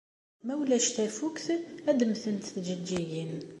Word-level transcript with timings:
Ma 0.45 0.53
ulac 0.61 0.85
tafukt, 0.95 1.45
ad 1.89 1.99
mmtent 2.07 2.51
tjeǧǧigin. 2.65 3.33